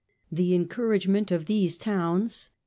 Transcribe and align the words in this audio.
The 0.31 0.55
encouragement 0.55 1.29
of 1.29 1.45
these 1.45 1.77
towns. 1.77 2.49